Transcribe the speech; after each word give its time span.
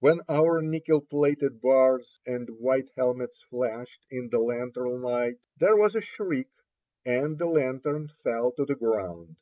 When 0.00 0.20
our 0.28 0.60
nickel 0.62 1.00
plated 1.00 1.60
bars 1.60 2.18
and 2.26 2.50
white 2.58 2.90
helmets 2.96 3.44
flashed 3.44 4.04
in 4.10 4.28
the 4.28 4.40
lantern 4.40 5.00
light, 5.00 5.36
there 5.60 5.76
was 5.76 5.94
a 5.94 6.00
shriek, 6.02 6.50
and 7.06 7.38
the 7.38 7.46
lantern 7.46 8.08
fell 8.24 8.50
to 8.50 8.64
the 8.64 8.74
ground. 8.74 9.36